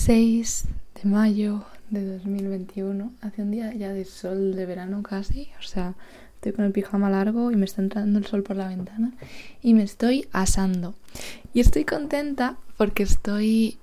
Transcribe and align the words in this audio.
6 0.00 0.64
de 0.94 1.10
mayo 1.10 1.62
de 1.90 2.16
2021. 2.16 3.12
Hace 3.20 3.42
un 3.42 3.50
día 3.50 3.74
ya 3.74 3.92
de 3.92 4.06
sol 4.06 4.56
de 4.56 4.64
verano 4.64 5.02
casi. 5.02 5.50
O 5.58 5.62
sea, 5.62 5.92
estoy 6.36 6.52
con 6.52 6.64
el 6.64 6.72
pijama 6.72 7.10
largo 7.10 7.50
y 7.50 7.56
me 7.56 7.66
está 7.66 7.82
entrando 7.82 8.18
el 8.18 8.24
sol 8.24 8.42
por 8.42 8.56
la 8.56 8.68
ventana. 8.68 9.12
Y 9.60 9.74
me 9.74 9.82
estoy 9.82 10.26
asando. 10.32 10.94
Y 11.52 11.60
estoy 11.60 11.84
contenta 11.84 12.56
porque 12.78 13.02
estoy 13.02 13.78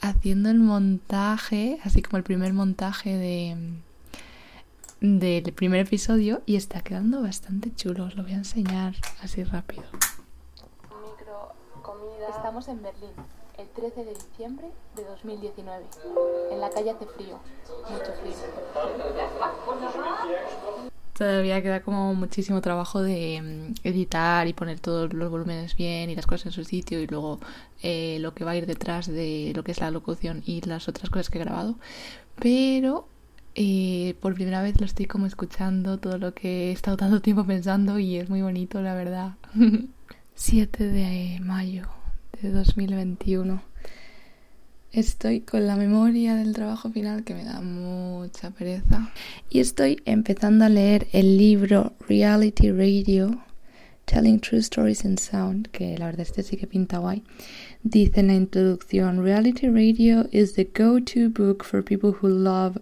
haciendo 0.00 0.50
el 0.50 0.58
montaje, 0.58 1.78
así 1.84 2.02
como 2.02 2.16
el 2.16 2.24
primer 2.24 2.52
montaje 2.52 3.16
de 3.16 3.56
del 5.00 5.52
primer 5.52 5.80
episodio 5.80 6.42
y 6.46 6.56
está 6.56 6.80
quedando 6.80 7.22
bastante 7.22 7.72
chulo. 7.72 8.06
Os 8.06 8.16
lo 8.16 8.24
voy 8.24 8.32
a 8.32 8.38
enseñar 8.38 8.96
así 9.22 9.44
rápido. 9.44 9.84
Micro 10.90 11.54
comida. 11.80 12.28
Estamos 12.34 12.66
en 12.66 12.82
Berlín 12.82 13.43
el 13.58 13.68
13 13.68 14.04
de 14.04 14.14
diciembre 14.14 14.66
de 14.96 15.04
2019. 15.04 15.84
En 16.50 16.60
la 16.60 16.70
calle 16.70 16.90
hace 16.90 17.06
frío, 17.06 17.38
mucho 17.90 18.12
frío. 18.20 18.34
Todavía 21.12 21.62
queda 21.62 21.80
como 21.80 22.14
muchísimo 22.14 22.60
trabajo 22.60 23.00
de 23.00 23.40
mm, 23.40 23.86
editar 23.86 24.48
y 24.48 24.52
poner 24.52 24.80
todos 24.80 25.12
los 25.12 25.30
volúmenes 25.30 25.76
bien 25.76 26.10
y 26.10 26.16
las 26.16 26.26
cosas 26.26 26.46
en 26.46 26.52
su 26.52 26.64
sitio 26.64 27.00
y 27.00 27.06
luego 27.06 27.38
eh, 27.82 28.18
lo 28.20 28.34
que 28.34 28.44
va 28.44 28.52
a 28.52 28.56
ir 28.56 28.66
detrás 28.66 29.06
de 29.06 29.52
lo 29.54 29.62
que 29.62 29.72
es 29.72 29.80
la 29.80 29.92
locución 29.92 30.42
y 30.44 30.60
las 30.62 30.88
otras 30.88 31.10
cosas 31.10 31.30
que 31.30 31.38
he 31.38 31.44
grabado. 31.44 31.76
Pero 32.34 33.06
eh, 33.54 34.16
por 34.20 34.34
primera 34.34 34.62
vez 34.62 34.80
lo 34.80 34.86
estoy 34.86 35.06
como 35.06 35.26
escuchando 35.26 35.98
todo 35.98 36.18
lo 36.18 36.34
que 36.34 36.70
he 36.70 36.72
estado 36.72 36.96
tanto 36.96 37.22
tiempo 37.22 37.46
pensando 37.46 38.00
y 38.00 38.16
es 38.16 38.28
muy 38.28 38.42
bonito, 38.42 38.82
la 38.82 38.94
verdad. 38.94 39.34
7 40.34 40.88
de 40.88 41.38
mayo 41.40 41.86
de 42.40 42.50
2021. 42.50 43.62
Estoy 44.92 45.40
con 45.40 45.66
la 45.66 45.76
memoria 45.76 46.34
del 46.36 46.52
trabajo 46.52 46.90
final 46.90 47.24
que 47.24 47.34
me 47.34 47.44
da 47.44 47.60
mucha 47.60 48.50
pereza. 48.50 49.12
Y 49.50 49.60
estoy 49.60 50.00
empezando 50.04 50.64
a 50.64 50.68
leer 50.68 51.08
el 51.12 51.36
libro 51.36 51.94
Reality 52.08 52.70
Radio, 52.70 53.42
Telling 54.04 54.40
True 54.40 54.60
Stories 54.60 55.04
in 55.04 55.18
Sound, 55.18 55.68
que 55.70 55.98
la 55.98 56.06
verdad 56.06 56.20
este 56.20 56.42
sí 56.42 56.56
que 56.56 56.66
pinta 56.66 56.98
guay. 56.98 57.22
Dice 57.82 58.20
en 58.20 58.28
la 58.28 58.34
introducción, 58.34 59.22
Reality 59.22 59.68
Radio 59.68 60.28
is 60.30 60.54
the 60.54 60.64
go-to 60.64 61.30
book 61.30 61.64
for 61.64 61.82
people 61.82 62.12
who 62.22 62.28
love 62.28 62.78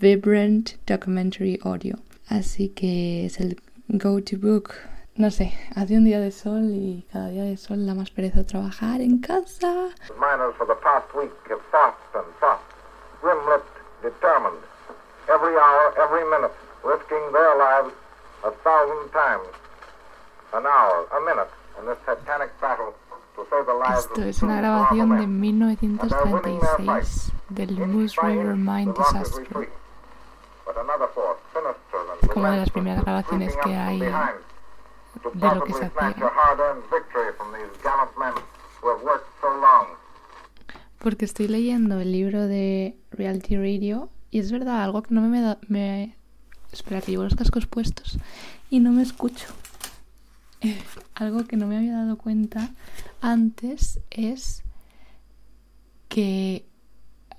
vibrant 0.00 0.76
documentary 0.86 1.58
audio. 1.62 1.96
Así 2.28 2.68
que 2.68 3.26
es 3.26 3.40
el 3.40 3.56
go-to 3.88 4.36
book 4.38 4.74
no 5.16 5.30
sé, 5.30 5.52
hace 5.74 5.96
un 5.96 6.04
día 6.04 6.20
de 6.20 6.30
sol 6.30 6.64
y 6.70 7.06
cada 7.12 7.28
día 7.28 7.44
de 7.44 7.56
sol 7.56 7.86
da 7.86 7.94
más 7.94 8.10
pereza 8.10 8.44
trabajar 8.46 9.00
en 9.00 9.18
casa. 9.20 9.88
Miners 10.18 10.54
for 10.56 10.66
the 10.66 10.74
past 10.82 11.06
week 11.14 11.32
have 11.48 11.60
fought 11.70 11.94
and 12.14 12.24
fought, 12.40 12.60
grim-lipped, 13.20 13.68
determined, 14.02 14.58
every 15.28 15.54
hour, 15.56 15.92
every 15.98 16.24
minute, 16.30 16.52
risking 16.84 17.32
their 17.32 17.56
lives 17.58 17.92
a 18.44 18.50
thousand 18.64 19.10
times, 19.12 19.48
an 20.54 20.64
hour, 20.64 21.06
a 21.12 21.20
minute, 21.26 21.50
in 21.78 21.84
this 21.86 21.98
titanic 22.06 22.50
battle 22.60 22.94
to 23.36 23.44
save 23.50 23.66
the 23.66 23.74
lives 23.74 24.06
Esto 24.06 24.22
es 24.22 24.42
una 24.42 24.56
grabación 24.60 25.16
de 25.18 25.26
1936 25.26 27.32
del 27.50 27.76
Moose 27.86 28.16
River 28.22 28.56
Mine 28.56 28.92
Disaster. 28.96 29.68
Como 32.32 32.46
de 32.50 32.56
las 32.56 32.70
primeras 32.70 33.04
grabaciones 33.04 33.54
que 33.62 33.76
hay 33.76 34.00
de 35.34 35.54
lo 35.54 35.64
que 35.64 35.72
se. 35.72 35.90
Porque 40.98 41.24
estoy 41.24 41.48
leyendo 41.48 41.98
el 42.00 42.12
libro 42.12 42.46
de 42.46 42.98
Reality 43.10 43.56
Radio 43.56 44.10
y 44.30 44.38
es 44.38 44.52
verdad, 44.52 44.82
algo 44.82 45.02
que 45.02 45.14
no 45.14 45.22
me, 45.22 45.40
da, 45.40 45.58
me... 45.68 46.16
Espera, 46.72 47.00
que 47.00 47.12
llevo 47.12 47.24
los 47.24 47.34
cascos 47.34 47.66
puestos 47.66 48.18
y 48.68 48.80
no 48.80 48.92
me 48.92 49.02
escucho. 49.02 49.46
algo 51.14 51.44
que 51.46 51.56
no 51.56 51.66
me 51.66 51.76
había 51.76 51.94
dado 51.94 52.16
cuenta 52.16 52.70
antes 53.20 54.00
es 54.10 54.62
que, 56.08 56.66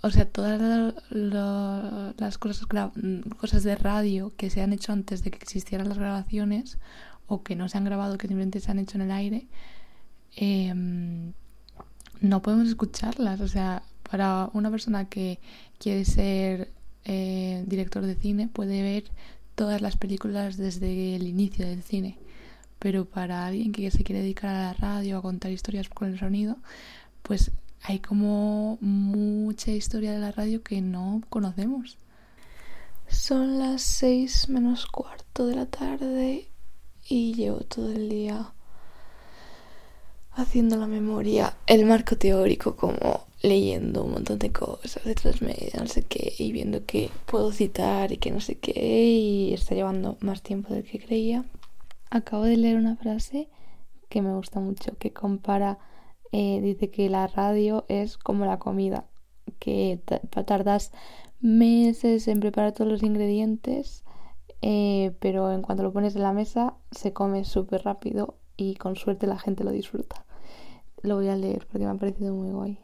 o 0.01 0.09
sea, 0.09 0.25
todas 0.25 0.93
las 1.09 2.37
cosas, 2.37 2.67
cosas 3.37 3.63
de 3.63 3.75
radio 3.75 4.33
que 4.35 4.49
se 4.49 4.61
han 4.61 4.73
hecho 4.73 4.91
antes 4.91 5.23
de 5.23 5.31
que 5.31 5.37
existieran 5.37 5.87
las 5.87 5.97
grabaciones 5.97 6.77
o 7.31 7.43
que 7.43 7.55
no 7.55 7.69
se 7.69 7.77
han 7.77 7.85
grabado, 7.85 8.17
que 8.17 8.27
simplemente 8.27 8.59
se 8.59 8.69
han 8.71 8.79
hecho 8.79 8.97
en 8.97 9.03
el 9.03 9.11
aire, 9.11 9.47
em, 10.35 11.31
no 12.19 12.41
podemos 12.41 12.67
escucharlas. 12.67 13.39
O 13.39 13.47
sea, 13.47 13.83
para 14.09 14.49
una 14.53 14.69
persona 14.69 15.05
que 15.05 15.39
quiere 15.79 16.03
ser 16.03 16.71
eh, 17.05 17.63
director 17.67 18.05
de 18.05 18.15
cine 18.15 18.49
puede 18.49 18.83
ver 18.83 19.05
todas 19.55 19.81
las 19.81 19.95
películas 19.95 20.57
desde 20.57 21.15
el 21.15 21.25
inicio 21.25 21.65
del 21.65 21.83
cine. 21.83 22.17
Pero 22.79 23.05
para 23.05 23.45
alguien 23.45 23.71
que 23.71 23.91
se 23.91 24.03
quiere 24.03 24.21
dedicar 24.21 24.53
a 24.53 24.63
la 24.67 24.73
radio, 24.73 25.17
a 25.17 25.21
contar 25.21 25.51
historias 25.51 25.87
con 25.87 26.09
el 26.09 26.19
sonido, 26.19 26.57
pues 27.23 27.51
hay 27.83 27.99
como 27.99 28.77
mucha 28.81 29.71
historia 29.71 30.11
de 30.11 30.19
la 30.19 30.33
radio 30.33 30.63
que 30.63 30.81
no 30.81 31.21
conocemos. 31.29 31.97
Son 33.07 33.57
las 33.57 33.81
seis 33.81 34.49
menos 34.49 34.85
cuarto 34.85 35.47
de 35.47 35.55
la 35.55 35.65
tarde 35.65 36.50
y 37.11 37.33
llevo 37.33 37.57
todo 37.57 37.91
el 37.91 38.07
día 38.07 38.53
haciendo 40.31 40.77
la 40.77 40.87
memoria, 40.87 41.57
el 41.67 41.83
marco 41.83 42.15
teórico, 42.15 42.77
como 42.77 43.25
leyendo 43.41 44.05
un 44.05 44.13
montón 44.13 44.39
de 44.39 44.53
cosas 44.53 45.03
de 45.03 45.13
transmedia, 45.13 45.73
no 45.77 45.87
sé 45.87 46.03
qué, 46.03 46.33
y 46.37 46.53
viendo 46.53 46.85
que 46.85 47.09
puedo 47.25 47.51
citar 47.51 48.13
y 48.13 48.17
que 48.17 48.31
no 48.31 48.39
sé 48.39 48.55
qué, 48.59 49.03
y 49.03 49.53
está 49.53 49.75
llevando 49.75 50.17
más 50.21 50.41
tiempo 50.41 50.73
del 50.73 50.85
que 50.85 50.99
creía. 50.99 51.43
Acabo 52.09 52.45
de 52.45 52.55
leer 52.55 52.77
una 52.77 52.95
frase 52.95 53.49
que 54.07 54.21
me 54.21 54.33
gusta 54.33 54.61
mucho, 54.61 54.97
que 54.97 55.11
compara, 55.11 55.79
eh, 56.31 56.61
dice 56.61 56.91
que 56.91 57.09
la 57.09 57.27
radio 57.27 57.83
es 57.89 58.17
como 58.17 58.45
la 58.45 58.57
comida, 58.57 59.03
que 59.59 59.99
tardas 60.45 60.93
meses 61.41 62.29
en 62.29 62.39
preparar 62.39 62.71
todos 62.71 62.89
los 62.89 63.03
ingredientes 63.03 64.05
eh, 64.61 65.15
pero 65.19 65.51
en 65.51 65.61
cuanto 65.61 65.83
lo 65.83 65.91
pones 65.91 66.15
en 66.15 66.23
la 66.23 66.33
mesa 66.33 66.75
se 66.91 67.13
come 67.13 67.45
súper 67.45 67.83
rápido 67.83 68.35
y 68.57 68.75
con 68.75 68.95
suerte 68.95 69.27
la 69.27 69.39
gente 69.39 69.63
lo 69.63 69.71
disfruta. 69.71 70.25
Lo 71.01 71.15
voy 71.15 71.29
a 71.29 71.35
leer 71.35 71.65
porque 71.65 71.85
me 71.85 71.91
ha 71.91 71.95
parecido 71.95 72.33
muy 72.33 72.51
guay. 72.51 72.79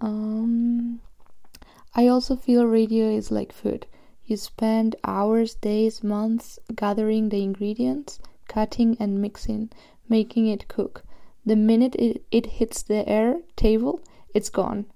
Um, 0.00 1.00
I 1.94 2.08
also 2.08 2.36
feel 2.36 2.66
radio 2.66 3.08
is 3.10 3.30
like 3.30 3.52
food. 3.52 3.86
You 4.24 4.36
spend 4.36 4.96
hours, 5.04 5.54
days, 5.56 6.04
months 6.04 6.58
gathering 6.74 7.28
the 7.28 7.42
ingredients, 7.42 8.20
cutting 8.46 8.96
and 9.00 9.20
mixing, 9.20 9.70
making 10.08 10.46
it 10.46 10.68
cook. 10.68 11.04
The 11.44 11.56
minute 11.56 11.96
it, 11.96 12.24
it 12.30 12.46
hits 12.46 12.82
the 12.82 13.08
air 13.08 13.40
table, 13.56 14.00
it's 14.32 14.48
gone, 14.48 14.86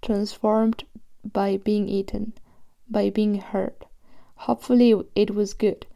transformed 0.00 0.84
by 1.24 1.58
being 1.58 1.88
eaten, 1.88 2.32
by 2.88 3.10
being 3.10 3.34
heard. 3.34 3.84
Hopefully, 4.44 4.94
it 5.14 5.34
was 5.34 5.52
good, 5.52 5.86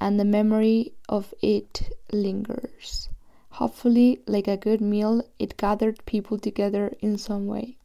and 0.00 0.20
the 0.20 0.24
memory 0.24 0.92
of 1.08 1.34
it 1.42 1.90
lingers. 2.12 3.08
Hopefully, 3.50 4.20
like 4.26 4.46
a 4.46 4.56
good 4.56 4.80
meal, 4.80 5.20
it 5.40 5.56
gathered 5.56 6.04
people 6.06 6.38
together 6.38 6.94
in 7.00 7.18
some 7.18 7.48
way. 7.48 7.76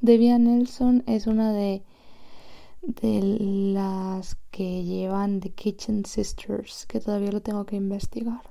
Debbie 0.00 0.38
Nelson 0.38 1.02
es 1.08 1.26
una 1.26 1.52
de, 1.52 1.82
de 2.82 3.20
las 3.20 4.36
que 4.52 4.84
llevan 4.84 5.40
The 5.40 5.48
Kitchen 5.48 6.04
Sisters, 6.04 6.86
que 6.86 7.00
todavía 7.00 7.32
lo 7.32 7.40
tengo 7.40 7.64
que 7.66 7.74
investigar. 7.74 8.42